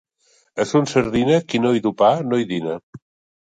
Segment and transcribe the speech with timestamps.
[0.61, 2.81] A Son Sardina, qui no hi du pa, no hi dina.